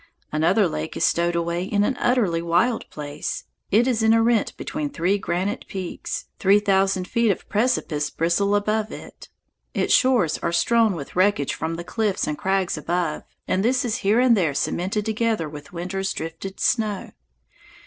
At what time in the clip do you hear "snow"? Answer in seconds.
16.59-17.11